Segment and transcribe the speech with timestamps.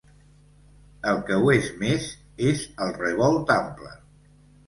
[1.09, 2.07] El que ho és més
[2.51, 3.93] és el Revolt Ample.